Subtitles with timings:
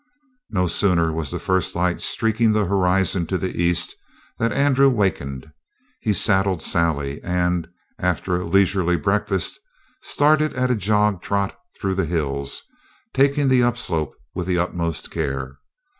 [0.49, 3.95] No sooner was the first light streaking the horizon to the east
[4.39, 5.51] than Andrew wakened.
[5.99, 7.67] He saddled Sally and,
[7.99, 9.59] after a leisurely breakfast,
[10.01, 12.63] started at a jog trot through the hills,
[13.13, 15.59] taking the upslope with the utmost care.